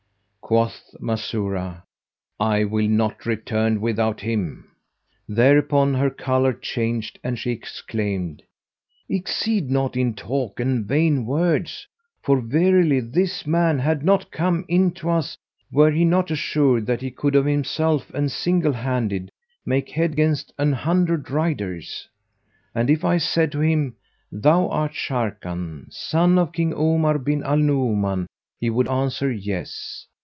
Quoth 0.41 0.93
Masurah, 0.99 1.81
"I 2.37 2.65
will 2.65 2.89
not 2.89 3.25
return 3.25 3.79
without 3.79 4.19
him." 4.19 4.67
Thereupon 5.29 5.93
her 5.93 6.09
colour 6.09 6.51
changed 6.51 7.17
and 7.23 7.39
she 7.39 7.51
exclaimed, 7.51 8.43
"Exceed 9.07 9.69
not 9.71 9.95
in 9.95 10.13
talk 10.13 10.59
and 10.59 10.85
vain 10.85 11.25
words; 11.25 11.87
for 12.21 12.41
verily 12.41 12.99
this 12.99 13.47
man 13.47 13.79
had 13.79 14.03
not 14.03 14.29
come 14.29 14.65
in 14.67 14.91
to 14.95 15.09
us, 15.11 15.37
were 15.71 15.89
he 15.91 16.03
not 16.03 16.29
assured 16.29 16.85
that 16.85 17.01
he 17.01 17.11
could 17.11 17.33
of 17.35 17.45
himself 17.45 18.09
and 18.13 18.29
single 18.29 18.73
handed 18.73 19.31
make 19.65 19.91
head 19.91 20.11
against 20.11 20.53
an 20.57 20.73
hundred 20.73 21.31
riders; 21.31 22.09
and 22.75 22.89
if 22.89 23.05
I 23.05 23.19
said 23.19 23.53
to 23.53 23.61
him, 23.61 23.95
'Thou 24.33 24.67
art 24.67 24.91
Sharrkan, 24.95 25.93
son 25.93 26.37
of 26.37 26.51
King 26.51 26.73
Omar 26.73 27.19
bin 27.19 27.41
al 27.41 27.55
Nu'uman,' 27.55 28.27
he 28.59 28.69
would 28.69 28.89
answer, 28.89 29.31
'Yes.' 29.31 30.07